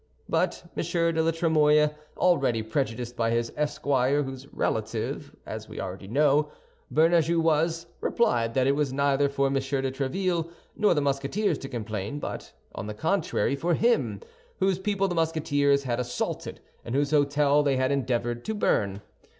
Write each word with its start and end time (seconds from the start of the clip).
But 0.27 0.63
M. 0.75 0.81
de 0.83 1.21
la 1.21 1.29
Trémouille—already 1.29 2.63
prejudiced 2.63 3.15
by 3.15 3.29
his 3.29 3.53
esquire, 3.55 4.23
whose 4.23 4.51
relative, 4.51 5.35
as 5.45 5.69
we 5.69 5.79
already 5.79 6.07
know, 6.07 6.51
Bernajoux 6.91 7.39
was—replied 7.39 8.55
that 8.55 8.65
it 8.65 8.71
was 8.75 8.91
neither 8.91 9.29
for 9.29 9.45
M. 9.45 9.53
de 9.53 9.59
Tréville 9.59 10.49
nor 10.75 10.95
the 10.95 11.01
Musketeers 11.01 11.59
to 11.59 11.69
complain, 11.69 12.17
but, 12.17 12.51
on 12.73 12.87
the 12.87 12.95
contrary, 12.95 13.55
for 13.55 13.75
him, 13.75 14.21
whose 14.57 14.79
people 14.79 15.07
the 15.07 15.13
Musketeers 15.13 15.83
had 15.83 15.99
assaulted 15.99 16.61
and 16.83 16.95
whose 16.95 17.11
hôtel 17.11 17.63
they 17.63 17.77
had 17.77 17.91
endeavored 17.91 18.43
to 18.45 18.55
burn. 18.55 19.01